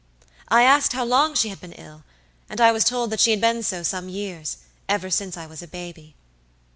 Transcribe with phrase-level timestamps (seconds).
[0.47, 2.03] I asked how long she had been ill,
[2.49, 4.57] and I was told that she had been so some years,
[4.89, 6.15] ever since I was a baby.